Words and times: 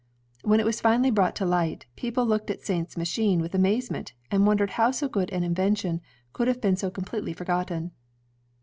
When 0.43 0.59
it 0.59 0.65
was 0.65 0.81
finally 0.81 1.11
brought 1.11 1.35
to 1.35 1.45
light, 1.45 1.85
people 1.95 2.25
looked 2.25 2.49
at 2.49 2.63
Saint's 2.65 2.97
machine 2.97 3.39
with 3.39 3.53
amazement, 3.53 4.13
and 4.31 4.47
wondered 4.47 4.71
how 4.71 4.89
so 4.89 5.07
great 5.07 5.29
an 5.29 5.43
invention 5.43 6.01
could 6.33 6.47
have 6.47 6.59
been 6.59 6.75
so 6.75 6.89
completely 6.89 7.33
forgotten. 7.33 7.91